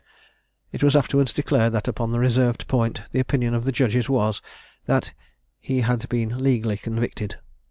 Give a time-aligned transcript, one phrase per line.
[0.71, 4.41] It was afterwards declared that upon the reserved point, the opinion of the judges was,
[4.87, 5.13] that
[5.59, 7.37] he had been legally convicted.